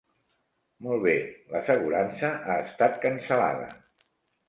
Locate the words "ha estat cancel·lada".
2.55-3.73